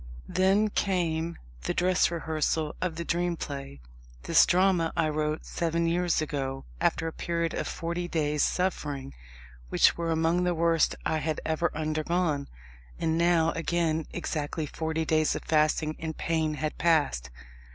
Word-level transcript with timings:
Then 0.27 0.71
came 0.71 1.37
the 1.65 1.75
dress 1.75 2.09
rehearsal 2.09 2.73
of 2.81 2.95
The 2.95 3.05
Dream 3.05 3.35
Play. 3.37 3.81
This 4.23 4.47
drama 4.47 4.91
I 4.97 5.07
wrote 5.09 5.45
seven 5.45 5.85
years 5.85 6.23
ago, 6.23 6.65
after 6.79 7.07
a 7.07 7.13
period 7.13 7.53
of 7.53 7.67
forty 7.67 8.07
days' 8.07 8.41
suffering 8.41 9.13
which 9.69 9.97
were 9.97 10.09
among 10.09 10.43
the 10.43 10.55
worst 10.55 10.93
which 10.93 11.01
I 11.05 11.17
had 11.17 11.39
ever 11.45 11.69
undergone. 11.75 12.47
And 12.97 13.15
now 13.15 13.51
again 13.51 14.07
exactly 14.11 14.65
forty 14.65 15.05
days 15.05 15.35
of 15.35 15.43
fasting 15.43 15.95
and 15.99 16.17
pain 16.17 16.55
had 16.55 16.79
passed. 16.79 17.29